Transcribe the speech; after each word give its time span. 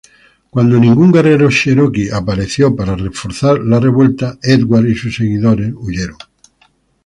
Cuando 0.49 0.79
ningún 0.79 1.11
guerrero 1.11 1.47
Cheroqui 1.51 2.09
apareció 2.09 2.75
para 2.75 2.95
reforzar 2.95 3.59
la 3.59 3.79
revuelta, 3.79 4.39
Edwards 4.41 4.89
y 4.89 4.95
sus 4.95 5.15
seguidores 5.15 5.71
huyeron. 5.75 6.17